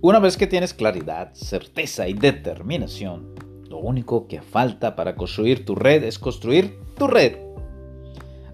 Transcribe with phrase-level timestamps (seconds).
[0.00, 3.34] Una vez que tienes claridad, certeza y determinación,
[3.68, 7.36] lo único que falta para construir tu red es construir tu red.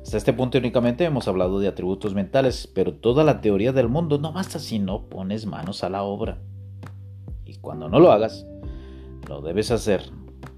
[0.01, 4.17] Hasta este punto únicamente hemos hablado de atributos mentales, pero toda la teoría del mundo
[4.17, 6.39] no basta si no pones manos a la obra.
[7.45, 8.47] Y cuando no lo hagas,
[9.29, 10.03] lo debes hacer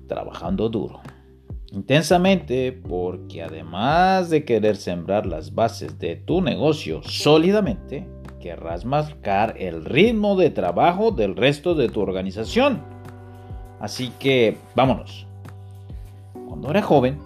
[0.06, 1.00] trabajando duro.
[1.72, 8.06] Intensamente porque además de querer sembrar las bases de tu negocio sólidamente,
[8.46, 12.80] querrás marcar el ritmo de trabajo del resto de tu organización.
[13.80, 15.26] Así que vámonos.
[16.46, 17.18] Cuando era joven,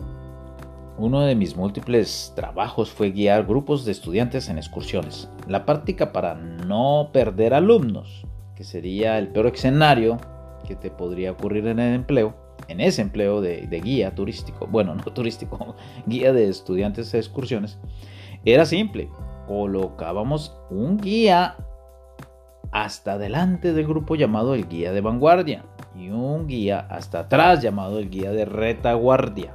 [0.97, 5.29] uno de mis múltiples trabajos fue guiar grupos de estudiantes en excursiones.
[5.47, 8.25] La práctica para no perder alumnos,
[8.57, 10.17] que sería el peor escenario
[10.67, 12.35] que te podría ocurrir en el empleo,
[12.67, 17.79] en ese empleo de, de guía turístico, bueno, no turístico, guía de estudiantes de excursiones,
[18.43, 19.11] era simple
[19.51, 21.57] colocábamos un guía
[22.71, 25.65] hasta delante del grupo llamado el guía de vanguardia
[25.97, 29.53] y un guía hasta atrás llamado el guía de retaguardia,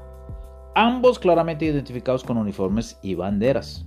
[0.75, 3.85] ambos claramente identificados con uniformes y banderas.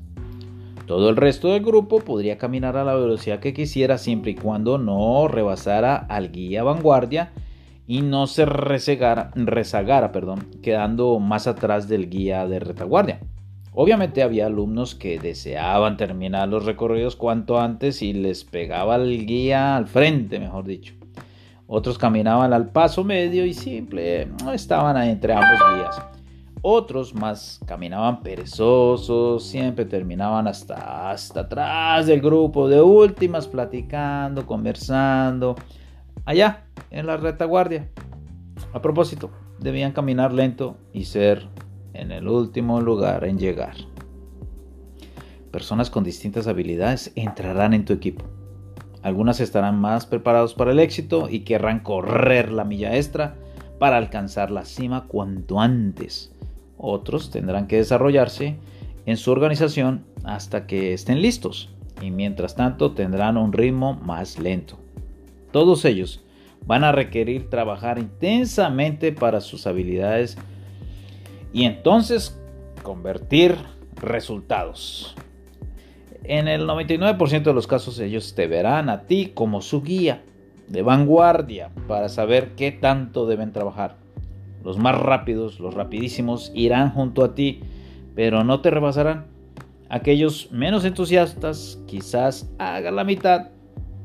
[0.87, 4.79] Todo el resto del grupo podría caminar a la velocidad que quisiera siempre y cuando
[4.79, 7.33] no rebasara al guía vanguardia
[7.87, 13.21] y no se rezagara, rezagara perdón, quedando más atrás del guía de retaguardia.
[13.81, 19.77] Obviamente había alumnos que deseaban terminar los recorridos cuanto antes y les pegaba el guía
[19.77, 20.95] al frente, mejor dicho.
[21.69, 26.03] Otros caminaban al paso medio y simple, estaban entre ambos guías.
[26.61, 35.55] Otros más caminaban perezosos, siempre terminaban hasta, hasta atrás del grupo, de últimas platicando, conversando,
[36.25, 37.89] allá en la retaguardia.
[38.73, 41.47] A propósito, debían caminar lento y ser
[41.99, 43.75] en el último lugar en llegar.
[45.51, 48.25] Personas con distintas habilidades entrarán en tu equipo.
[49.03, 53.37] Algunas estarán más preparados para el éxito y querrán correr la milla extra
[53.79, 56.33] para alcanzar la cima cuanto antes.
[56.77, 58.57] Otros tendrán que desarrollarse
[59.07, 61.71] en su organización hasta que estén listos
[62.03, 64.79] y mientras tanto tendrán un ritmo más lento.
[65.51, 66.23] Todos ellos
[66.67, 70.37] van a requerir trabajar intensamente para sus habilidades
[71.53, 72.39] y entonces
[72.83, 73.57] convertir
[74.01, 75.15] resultados.
[76.25, 80.23] En el 99% de los casos ellos te verán a ti como su guía
[80.69, 83.97] de vanguardia para saber qué tanto deben trabajar.
[84.63, 87.61] Los más rápidos, los rapidísimos, irán junto a ti,
[88.15, 89.27] pero no te rebasarán.
[89.89, 93.49] Aquellos menos entusiastas quizás hagan la mitad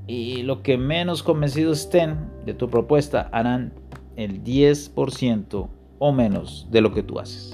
[0.07, 3.73] y lo que menos convencidos estén de tu propuesta harán
[4.15, 5.67] el 10%
[6.05, 7.53] o menos de lo que tú haces.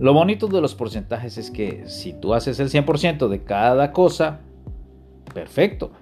[0.00, 4.40] Lo bonito de los porcentajes es que si tú haces el 100% de cada cosa,
[5.32, 5.92] perfecto.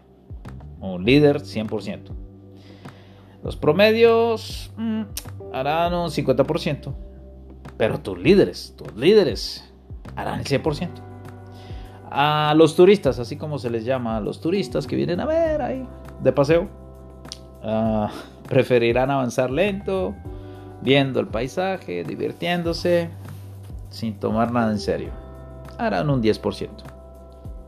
[0.80, 2.04] Un líder 100%.
[3.44, 5.02] Los promedios mm,
[5.52, 6.94] harán un 50%.
[7.76, 9.70] Pero tus líderes, tus líderes
[10.14, 10.88] harán el 100%.
[12.10, 15.60] A los turistas, así como se les llama a los turistas que vienen a ver
[15.60, 15.86] ahí
[16.22, 16.66] de paseo,
[17.62, 18.10] ah,
[18.48, 20.14] preferirán avanzar lento,
[20.82, 23.10] viendo el paisaje, divirtiéndose,
[23.90, 25.10] sin tomar nada en serio.
[25.78, 26.68] Harán un 10%.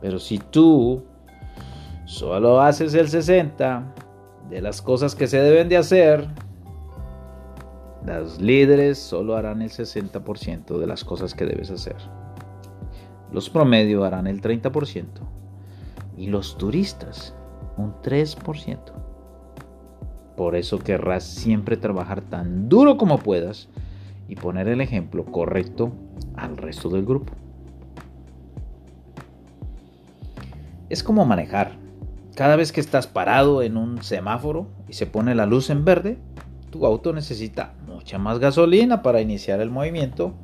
[0.01, 1.05] Pero si tú
[2.07, 3.93] solo haces el 60%
[4.49, 6.29] de las cosas que se deben de hacer,
[8.07, 11.97] los líderes solo harán el 60% de las cosas que debes hacer.
[13.31, 15.05] Los promedio harán el 30%
[16.17, 17.35] y los turistas
[17.77, 18.79] un 3%.
[20.38, 23.69] Por eso querrás siempre trabajar tan duro como puedas
[24.28, 25.91] y poner el ejemplo correcto
[26.37, 27.32] al resto del grupo.
[30.88, 31.72] Es como manejar.
[32.37, 36.19] Cada vez que estás parado en un semáforo y se pone la luz en verde,
[36.70, 40.34] tu auto necesita mucha más gasolina para iniciar el movimiento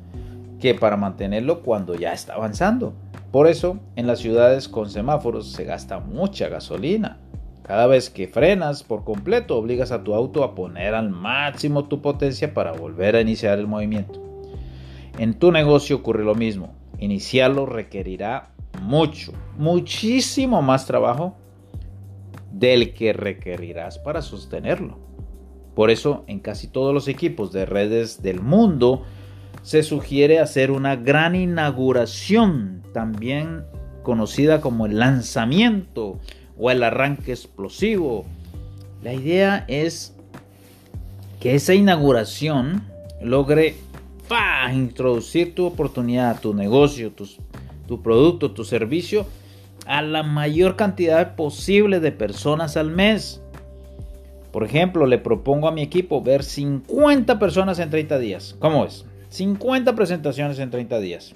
[0.59, 2.95] que para mantenerlo cuando ya está avanzando.
[3.31, 7.17] Por eso, en las ciudades con semáforos se gasta mucha gasolina.
[7.65, 11.99] Cada vez que frenas por completo, obligas a tu auto a poner al máximo tu
[11.99, 14.21] potencia para volver a iniciar el movimiento.
[15.17, 16.75] En tu negocio ocurre lo mismo.
[16.99, 18.51] Iniciarlo requerirá
[18.83, 21.37] mucho, muchísimo más trabajo
[22.51, 24.99] del que requerirás para sostenerlo.
[25.73, 29.05] Por eso, en casi todos los equipos de redes del mundo,
[29.63, 33.65] se sugiere hacer una gran inauguración, también
[34.03, 36.19] conocida como el lanzamiento
[36.57, 38.25] o el arranque explosivo.
[39.03, 40.15] La idea es
[41.39, 42.83] que esa inauguración
[43.21, 43.75] logre
[44.73, 47.13] introducir tu oportunidad, tu negocio,
[47.87, 49.25] tu producto, tu servicio
[49.85, 53.41] a la mayor cantidad posible de personas al mes.
[54.51, 58.55] Por ejemplo, le propongo a mi equipo ver 50 personas en 30 días.
[58.59, 59.05] ¿Cómo es?
[59.29, 61.35] 50 presentaciones en 30 días.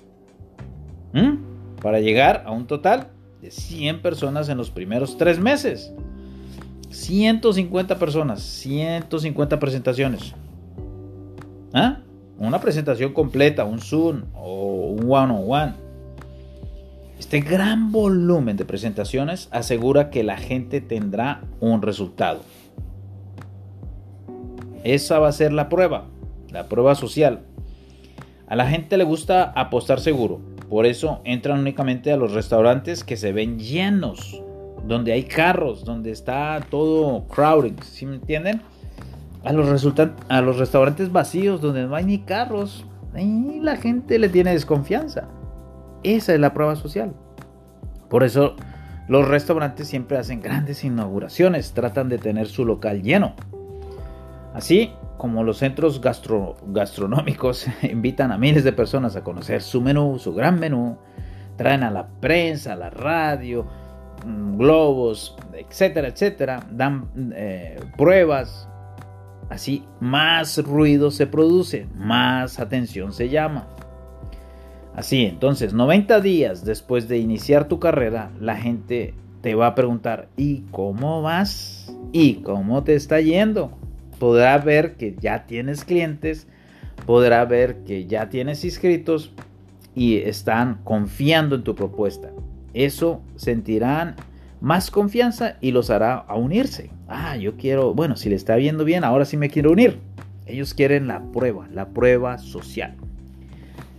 [1.14, 1.36] ¿Mm?
[1.82, 3.10] Para llegar a un total
[3.42, 5.92] de 100 personas en los primeros 3 meses.
[6.90, 10.34] 150 personas, 150 presentaciones.
[11.74, 12.00] ¿Ah?
[12.38, 15.74] Una presentación completa, un Zoom o un one-on-one.
[17.20, 22.42] Este gran volumen de presentaciones asegura que la gente tendrá un resultado.
[24.84, 26.06] Esa va a ser la prueba,
[26.50, 27.42] la prueba social.
[28.48, 30.40] A la gente le gusta apostar seguro,
[30.70, 34.42] por eso entran únicamente a los restaurantes que se ven llenos,
[34.86, 38.62] donde hay carros, donde está todo crowding, ¿sí me entienden?
[39.44, 39.86] A los,
[40.30, 45.28] a los restaurantes vacíos, donde no hay ni carros, ahí la gente le tiene desconfianza.
[46.04, 47.14] Esa es la prueba social.
[48.10, 48.56] Por eso
[49.08, 53.34] los restaurantes siempre hacen grandes inauguraciones, tratan de tener su local lleno.
[54.54, 60.34] Así como los centros gastronómicos invitan a miles de personas a conocer su menú, su
[60.34, 60.98] gran menú,
[61.58, 63.68] traen a la prensa, a la radio,
[64.26, 68.70] mm, globos, etcétera, etcétera, dan eh, pruebas,
[69.50, 73.68] así más ruido se produce, más atención se llama.
[74.96, 80.30] Así, entonces, 90 días después de iniciar tu carrera, la gente te va a preguntar,
[80.36, 81.94] ¿y cómo vas?
[82.12, 83.72] ¿Y cómo te está yendo?
[84.20, 86.48] Podrá ver que ya tienes clientes,
[87.06, 89.32] podrá ver que ya tienes inscritos
[89.96, 92.30] y están confiando en tu propuesta.
[92.74, 94.16] Eso sentirán
[94.62, 96.92] más confianza y los hará a unirse.
[97.08, 100.00] Ah, yo quiero, bueno, si le está viendo bien, ahora sí me quiero unir.
[100.46, 102.96] Ellos quieren la prueba, la prueba social.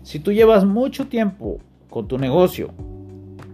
[0.02, 1.58] Si tú llevas mucho tiempo
[1.88, 2.70] con tu negocio,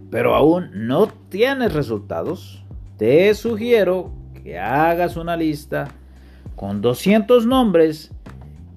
[0.09, 2.63] pero aún no tienes resultados,
[2.97, 4.11] te sugiero
[4.43, 5.89] que hagas una lista
[6.57, 8.11] con 200 nombres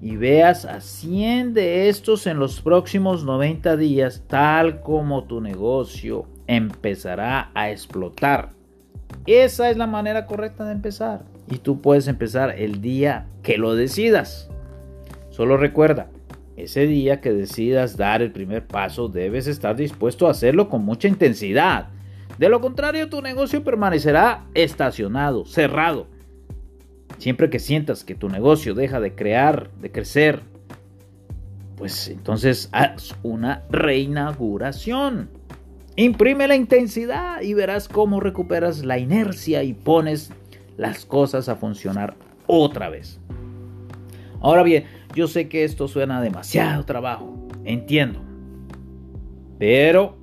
[0.01, 6.27] y veas a 100 de estos en los próximos 90 días, tal como tu negocio
[6.45, 8.51] empezará a explotar.
[9.25, 11.23] Esa es la manera correcta de empezar.
[11.49, 14.47] Y tú puedes empezar el día que lo decidas.
[15.31, 16.07] Solo recuerda,
[16.57, 21.07] ese día que decidas dar el primer paso, debes estar dispuesto a hacerlo con mucha
[21.07, 21.87] intensidad.
[22.37, 26.10] De lo contrario, tu negocio permanecerá estacionado, cerrado
[27.21, 30.39] Siempre que sientas que tu negocio deja de crear, de crecer,
[31.75, 35.29] pues entonces haz una reinauguración.
[35.95, 40.31] Imprime la intensidad y verás cómo recuperas la inercia y pones
[40.77, 42.15] las cosas a funcionar
[42.47, 43.19] otra vez.
[44.39, 48.19] Ahora bien, yo sé que esto suena demasiado trabajo, entiendo.
[49.59, 50.17] Pero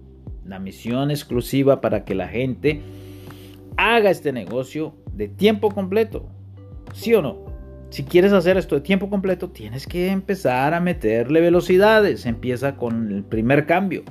[0.45, 2.83] la misión exclusiva para que la gente
[3.77, 6.29] haga este negocio de tiempo completo
[6.95, 7.49] ¿Sí o no?
[7.91, 12.27] Si quieres hacer esto de tiempo completo, tienes que empezar a meterle velocidades.
[12.27, 14.05] Empieza con el primer cambio.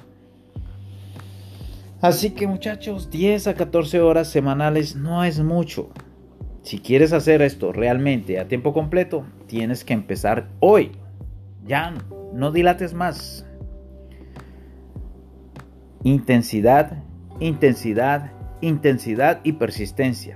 [2.02, 5.90] Así que muchachos, 10 a 14 horas semanales no es mucho.
[6.64, 10.92] Si quieres hacer esto realmente a tiempo completo, tienes que empezar hoy.
[11.66, 11.94] Ya
[12.34, 13.46] no dilates más.
[16.04, 17.04] Intensidad,
[17.40, 18.32] intensidad,
[18.62, 20.36] intensidad y persistencia.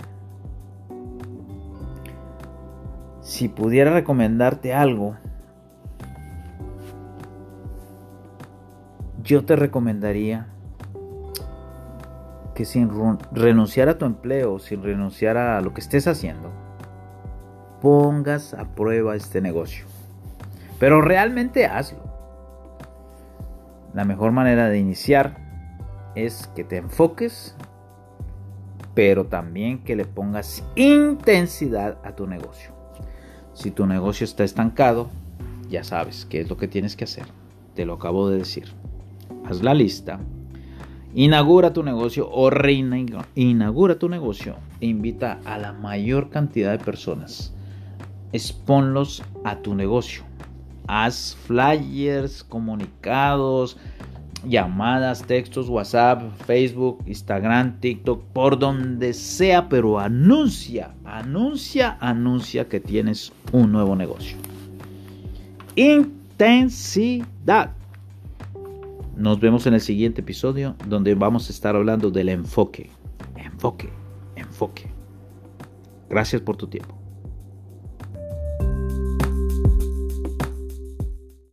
[3.32, 5.16] Si pudiera recomendarte algo,
[9.24, 10.48] yo te recomendaría
[12.54, 12.90] que sin
[13.32, 16.52] renunciar a tu empleo, sin renunciar a lo que estés haciendo,
[17.80, 19.86] pongas a prueba este negocio.
[20.78, 22.04] Pero realmente hazlo.
[23.94, 25.38] La mejor manera de iniciar
[26.16, 27.56] es que te enfoques,
[28.94, 32.81] pero también que le pongas intensidad a tu negocio.
[33.54, 35.10] Si tu negocio está estancado,
[35.70, 37.26] ya sabes qué es lo que tienes que hacer.
[37.76, 38.66] Te lo acabo de decir.
[39.46, 40.20] Haz la lista.
[41.14, 47.54] Inaugura tu negocio o reinaugura tu negocio e invita a la mayor cantidad de personas.
[48.32, 50.24] Exponlos a tu negocio.
[50.88, 53.78] Haz flyers, comunicados,
[54.44, 63.32] llamadas, textos, WhatsApp, Facebook, Instagram, TikTok, por donde sea, pero anuncia, anuncia, anuncia que tienes
[63.52, 64.38] un nuevo negocio.
[65.76, 67.72] Intensidad.
[69.16, 72.90] Nos vemos en el siguiente episodio donde vamos a estar hablando del enfoque.
[73.36, 73.90] Enfoque,
[74.36, 74.90] enfoque.
[76.10, 77.01] Gracias por tu tiempo.